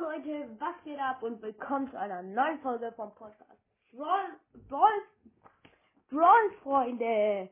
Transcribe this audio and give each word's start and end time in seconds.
Leute, 0.00 0.48
was 0.58 0.74
geht 0.82 0.98
ab 0.98 1.22
und 1.22 1.40
willkommen 1.40 1.88
zu 1.88 1.98
einer 1.98 2.20
neuen 2.20 2.58
Folge 2.60 2.92
vom 2.96 3.14
Podcast. 3.14 3.60
Brawl, 3.92 4.26
Brawl, 4.68 4.90
Brawl 6.10 6.50
Freunde. 6.64 7.48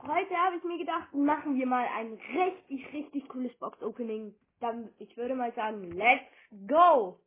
Heute 0.00 0.36
habe 0.36 0.56
ich 0.56 0.62
mir 0.62 0.78
gedacht, 0.78 1.12
machen 1.12 1.56
wir 1.56 1.66
mal 1.66 1.86
ein 1.96 2.16
richtig, 2.32 2.92
richtig 2.92 3.28
cooles 3.28 3.52
Box 3.58 3.82
Opening. 3.82 4.32
Dann, 4.60 4.88
ich 4.98 5.16
würde 5.16 5.34
mal 5.34 5.52
sagen, 5.54 5.82
let's 5.92 6.30
go! 6.68 7.18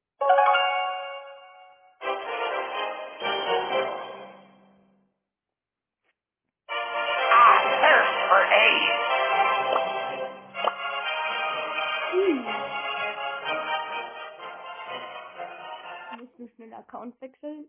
Nur 16.38 16.50
schnell 16.56 16.74
Account 16.74 17.20
wechseln. 17.22 17.66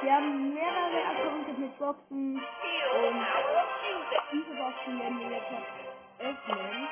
Wir 0.00 0.12
haben 0.14 0.54
mehrere 0.54 1.04
Accounts 1.06 1.58
mit 1.58 1.78
Boxen 1.78 2.36
und 2.36 3.26
diese 4.32 4.54
Boxen 4.54 5.00
werden 5.00 5.18
wir 5.20 5.30
jetzt 5.30 5.52
öffnen. 6.20 6.88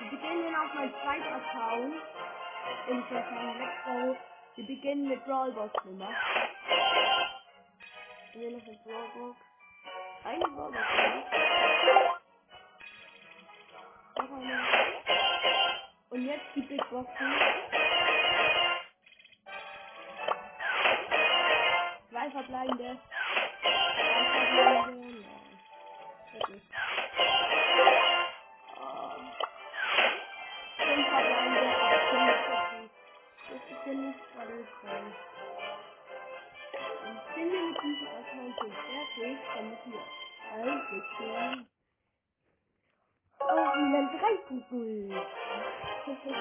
Wir 0.00 0.10
beginnen 0.10 0.56
auf 0.56 0.74
meinem 0.74 0.92
zweiten 1.02 1.32
Account 1.34 1.94
und 2.88 2.98
ich 2.98 3.10
würde 3.10 3.28
sagen, 3.28 3.58
let's 3.58 3.84
go. 3.84 4.16
Wir 4.56 4.66
beginnen 4.66 5.08
mit 5.08 5.24
Brawlbox 5.24 5.84
Nummer. 5.84 6.08
Hier 8.32 8.50
noch 8.50 8.62
eine 8.66 8.78
Brawlbox. 8.84 9.38
Eine 10.24 10.44
Brawlbox. 10.48 10.86
Eine. 14.16 14.60
Und 16.10 16.24
jetzt 16.24 16.46
die 16.54 16.62
Big 16.62 16.90
Boxen. 16.90 17.67
Zwei 22.68 22.76
verbleibende. 22.76 23.00
Drei 23.96 24.24
verbleibende. 24.32 25.20
Nein. 25.22 25.60
Das 26.32 26.48
nicht. 26.48 26.66
Oh. 28.76 29.20
Fünf 30.78 31.08
verbleibende. 31.08 31.76
Ach, 31.80 32.10
fünf. 32.10 32.90
Das 33.48 33.62
ist 33.70 33.86
ja 33.86 33.94
nicht 33.94 34.20
gerade 34.34 34.68
toll. 34.82 35.14
Und 36.88 37.20
sind 37.34 37.52
wir 37.52 37.62
mit 37.62 37.82
diesem 37.82 38.08
Account 38.08 38.56
schon 38.58 38.72
fertig, 38.72 39.38
dann 39.54 39.70
müssen 39.70 39.92
wir 39.92 40.04
einwechseln. 40.52 41.68
Oh, 43.40 43.76
Milan 43.76 44.10
3.0. 44.20 45.22
Okay, 46.08 46.34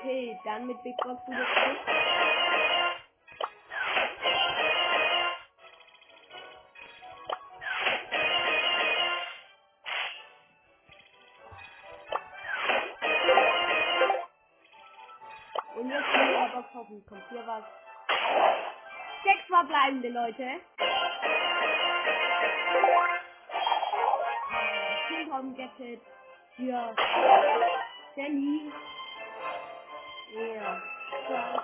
Okay, 0.00 0.40
dann 0.46 0.66
mit 0.66 0.82
Big 0.82 0.96
Box 1.04 1.20
wieder 1.28 1.46
zurück. 1.54 1.78
Und 15.76 15.90
jetzt 15.90 16.14
in 16.14 16.28
der 16.32 16.50
Box 16.54 16.74
hoffen, 16.74 17.06
kommt 17.06 17.22
hier 17.28 17.46
was. 17.46 17.64
Sechs 19.24 19.46
verbleibende 19.48 20.08
Leute. 20.08 20.60
Fünf 25.08 25.32
haben 25.32 25.54
gettet. 25.54 26.00
Für 26.56 26.94
Sandy. 28.16 28.72
Ja. 30.32 30.80
Toll. 31.26 31.62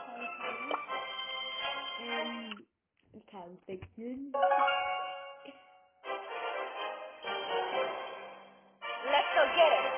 Ähm, 2.03 2.66
ich 3.12 3.27
kann 3.27 3.59
wechseln. 3.66 4.32
Let's 9.04 9.31
go 9.34 9.43
get 9.54 9.72
it. 9.72 9.93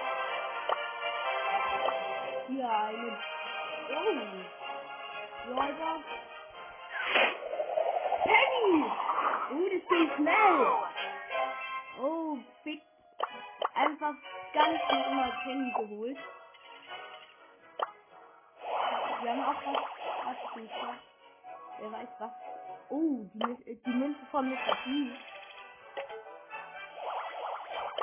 Hier 2.48 2.70
eine. 2.70 3.18
Oh. 3.90 5.50
Räuber. 5.50 5.92
Penny! 8.24 8.84
Oh, 9.50 9.68
das 9.72 9.84
ging 9.88 10.10
schnell. 10.16 10.66
Oh, 12.00 12.38
Big. 12.64 12.82
Einfach 13.74 14.14
ganz 14.52 14.80
normal 14.90 15.32
Penny 15.44 15.72
geholt. 15.72 16.18
Haben 19.28 19.44
auch 19.44 19.62
was. 19.66 20.96
Wer 21.80 21.92
weiß 21.92 22.08
was. 22.18 22.32
Oh, 22.90 23.26
die, 23.34 23.70
äh, 23.70 23.76
die 23.84 23.90
Münze 23.90 24.26
von 24.30 24.48
Mr. 24.50 24.76
P. 24.84 25.12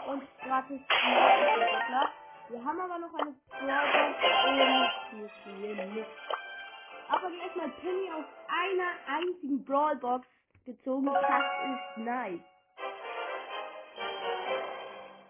Und 0.07 0.23
gratis 0.43 0.81
Butler. 0.87 2.11
Wir 2.49 2.63
haben 2.63 2.79
aber 2.79 2.99
noch 2.99 3.13
eine 3.15 3.35
Brawlbox 3.49 4.93
hier 5.11 5.29
spielen 5.41 5.95
nicht. 5.95 6.09
Aber 7.09 7.31
wir 7.31 7.41
erstmal 7.43 7.69
Penny 7.69 8.11
aus 8.11 8.25
einer 8.47 9.17
einzigen 9.17 9.65
Brawlbox 9.65 10.27
gezogen. 10.65 11.05
Das 11.07 11.23
ist 11.23 11.97
nice. 11.97 12.41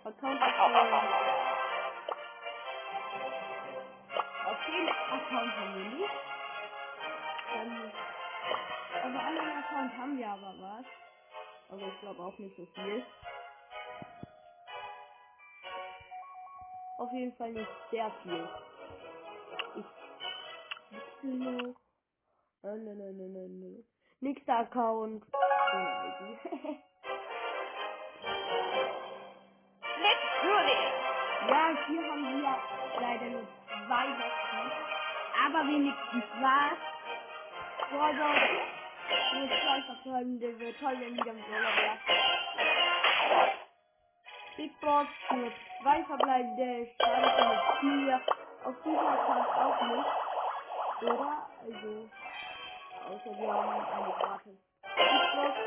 Account 0.06 0.42
Account 5.26 5.52
haben 5.58 5.76
wir 5.76 5.86
nicht. 5.98 6.14
Auf 8.94 9.02
dem 9.04 9.18
anderen 9.18 9.58
Account 9.58 9.98
haben 9.98 10.18
wir 10.18 10.30
aber 10.30 10.54
was. 10.60 10.86
Aber 11.70 11.82
ich 11.88 12.00
glaube 12.00 12.22
auch 12.22 12.38
nicht 12.38 12.56
so 12.56 12.66
viel. 12.76 13.04
Auf 17.00 17.12
jeden 17.12 17.36
Fall 17.38 17.52
nicht 17.52 17.70
sehr 17.92 18.12
viel. 18.24 18.48
Ich 19.76 19.86
ne, 21.24 21.76
ne, 22.64 22.96
ne, 22.96 23.14
ne, 23.14 23.50
ne. 23.50 23.84
Nächster 24.22 24.60
Account. 24.60 25.24
Oh, 25.34 25.78
do 26.20 26.26
this. 26.26 26.78
ja, 31.50 31.78
hier 31.88 32.04
haben 32.04 32.24
wir 32.24 32.58
leider 33.02 33.26
nur 33.26 33.48
zwei 33.88 34.08
Boxen. 34.08 34.45
Aber 35.46 35.68
wenigstens 35.68 36.24
was. 36.42 36.78
Brawler. 37.92 38.36
Nur 39.36 39.48
zwei 39.48 39.82
verbleibende. 39.84 40.60
Wäre 40.60 40.74
toll, 40.80 40.96
wenn 41.00 41.14
wieder 41.14 41.32
ein 41.32 41.44
Brawler 41.44 41.76
wäre. 41.78 41.98
Big 44.58 44.82
Box. 44.82 45.10
Nur 45.32 45.52
zwei 45.82 46.04
verbleibende. 46.06 46.88
Für 46.98 47.22
mit 47.22 47.62
vier. 47.80 48.22
Auf 48.64 48.76
diesem 48.84 49.08
Account 49.08 49.48
auch 49.58 49.82
nicht. 49.88 50.10
Oder? 51.04 51.48
Also. 51.62 52.10
Außer 53.06 53.40
wir 53.40 53.54
haben 53.54 53.70
eine 53.70 54.14
gratis 54.14 54.58
Big 54.96 55.36
Box. 55.36 55.58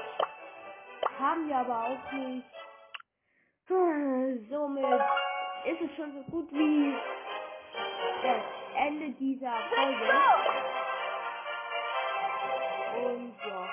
Haben 1.21 1.49
wir 1.49 1.57
aber 1.57 1.85
auch 1.85 2.13
nicht. 2.13 2.47
Somit 3.69 5.03
ist 5.67 5.81
es 5.83 5.97
schon 5.97 6.13
so 6.15 6.23
gut 6.31 6.51
wie 6.53 6.97
das 8.23 8.58
Ende 8.89 9.11
dieser 9.21 9.53
Folge. 9.69 10.03
Und 12.97 13.35
ja. 13.47 13.69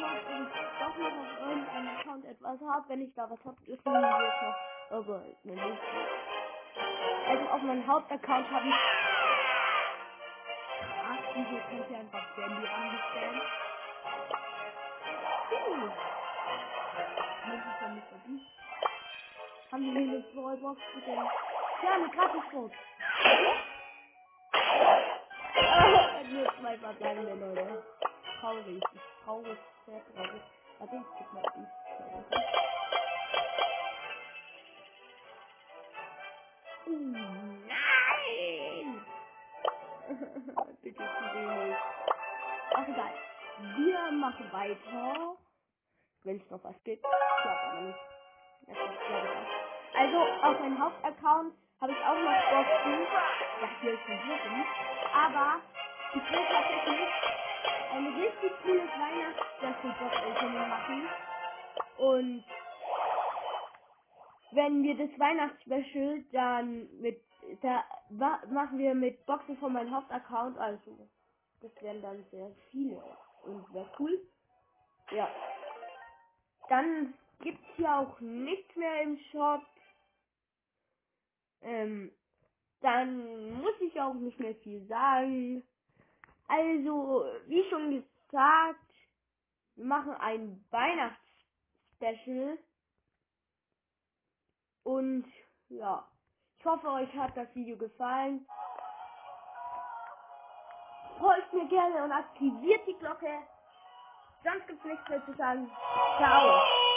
Ob 0.00 0.16
ich 0.30 0.48
doch 0.80 0.96
noch 0.96 1.16
auf 1.20 1.46
irgendeinem 1.46 1.88
Account 1.98 2.24
etwas 2.24 2.58
habe. 2.62 2.88
Wenn 2.88 3.02
ich 3.02 3.14
da 3.14 3.28
was 3.28 3.38
habe, 3.44 3.56
dürfen 3.66 3.92
wir 3.92 3.98
es 3.98 4.42
noch. 4.42 4.98
Aber 4.98 5.26
ist 5.26 5.44
mir 5.44 5.52
nicht 5.52 5.62
so. 5.62 6.80
Also 7.30 7.48
auf 7.50 7.62
meinem 7.62 7.86
Hauptaccount 7.86 8.50
habe 8.50 8.68
ich. 8.68 8.74
Ach, 11.04 11.18
wieso 11.34 11.60
könnt 11.68 11.90
ihr 11.90 11.98
einfach 11.98 12.24
Sandy 12.34 12.66
anbestellen? 12.66 13.42
Hm. 15.66 15.92
Münzen 17.46 17.72
von 17.78 17.94
Mr. 17.94 18.18
Beast. 18.24 18.46
Haben 19.70 19.82
wir 19.84 20.00
hier 20.00 20.12
eine 20.12 20.20
Brawlbox 20.32 20.80
bitte? 20.94 21.10
Ja, 21.82 21.94
eine 21.94 22.08
Gratisbox. 22.08 22.74
Nur 26.30 26.46
zwei 26.60 26.78
verbleibende 26.78 27.34
Leute. 27.34 27.82
Traurig. 28.40 28.82
Ich 28.94 29.00
traurig. 29.24 29.58
Sehr 29.86 30.02
traurig. 30.14 30.42
Warte, 30.78 30.96
ich 30.96 31.02
guck 31.18 31.32
mal. 31.34 31.42
Oh, 36.86 36.90
nein! 36.90 37.68
Digga, 40.84 41.04
ich 41.04 41.34
will 41.34 41.76
Ach 42.74 42.88
egal. 42.88 43.12
Wir 43.76 44.12
machen 44.12 44.52
weiter. 44.52 45.36
Wenn 46.24 46.40
es 46.40 46.50
noch 46.50 46.62
was 46.64 46.74
gibt. 46.84 47.04
Ich 47.04 47.42
glaube 47.42 47.82
nicht. 47.86 47.98
Das 48.66 48.76
ist, 48.76 49.06
glaube 49.08 49.26
ich, 49.26 49.36
auch. 49.36 49.61
Also 49.94 50.18
auf 50.18 50.60
meinem 50.60 50.78
Hauptaccount 50.78 51.54
habe 51.80 51.92
ich 51.92 51.98
auch 51.98 52.14
noch 52.14 52.50
Boxen. 52.50 53.02
Ja, 53.60 53.68
hier 53.80 53.92
ist 53.92 54.08
Wissen. 54.08 54.64
Aber 55.14 55.60
ich 56.14 56.30
will 56.30 56.46
tatsächlich 56.50 57.08
ein 57.92 58.06
richtig 58.06 58.52
cooles 58.62 58.90
Weihnachts-Special-Box-Opening 58.90 60.68
machen. 60.68 61.08
Und 61.98 62.44
wenn 64.52 64.82
wir 64.82 64.96
das 64.96 65.18
Weihnachtsspecial 65.18 66.22
dann 66.32 66.88
mit 67.00 67.20
da 67.60 67.84
machen 68.48 68.78
wir 68.78 68.94
mit 68.94 69.26
Boxen 69.26 69.56
von 69.58 69.72
meinem 69.72 69.94
Hauptaccount, 69.94 70.56
also 70.58 71.08
das 71.60 71.70
wären 71.82 72.00
dann 72.02 72.24
sehr 72.30 72.50
viele 72.70 73.02
und 73.44 73.74
wäre 73.74 73.90
cool. 73.98 74.20
Ja. 75.10 75.28
Dann 76.68 77.14
gibt's 77.40 77.66
hier 77.76 77.98
auch 77.98 78.20
nichts 78.20 78.74
mehr 78.76 79.02
im 79.02 79.18
Shop. 79.30 79.62
Ähm, 81.62 82.12
dann 82.80 83.60
muss 83.60 83.74
ich 83.80 84.00
auch 84.00 84.14
nicht 84.14 84.38
mehr 84.40 84.54
viel 84.56 84.86
sagen. 84.86 85.62
Also, 86.48 87.24
wie 87.46 87.68
schon 87.70 87.90
gesagt, 87.90 88.80
wir 89.76 89.84
machen 89.84 90.14
ein 90.14 90.64
Weihnachtsspecial. 90.70 92.58
Und 94.84 95.26
ja, 95.68 96.06
ich 96.58 96.64
hoffe, 96.64 96.88
euch 96.88 97.12
hat 97.14 97.36
das 97.36 97.54
Video 97.54 97.76
gefallen. 97.76 98.46
Folgt 101.18 101.52
mir 101.52 101.68
gerne 101.68 102.04
und 102.04 102.12
aktiviert 102.12 102.86
die 102.86 102.98
Glocke. 102.98 103.42
Sonst 104.42 104.66
gibt's 104.66 104.84
nichts 104.84 105.08
mehr 105.08 105.24
zu 105.24 105.34
sagen. 105.34 105.70
Ciao. 106.18 106.91